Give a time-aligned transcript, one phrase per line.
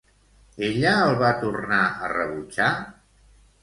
[0.67, 2.75] Ella el va tornar a rebutjar?